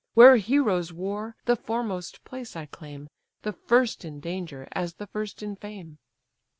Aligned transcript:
Where 0.15 0.37
heroes 0.37 0.91
war, 0.91 1.35
the 1.45 1.55
foremost 1.55 2.23
place 2.25 2.55
I 2.55 2.65
claim, 2.65 3.07
The 3.43 3.53
first 3.53 4.03
in 4.03 4.19
danger 4.19 4.67
as 4.71 4.95
the 4.95 5.05
first 5.05 5.43
in 5.43 5.55
fame." 5.55 5.99